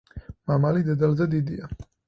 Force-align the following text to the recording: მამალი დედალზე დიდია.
მამალი 0.51 0.81
დედალზე 0.89 1.29
დიდია. 1.37 1.73